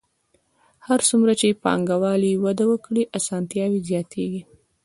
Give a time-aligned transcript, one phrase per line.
[0.87, 4.41] هر څومره چې پانګوالي وده وکړي اسانتیاوې زیاتېږي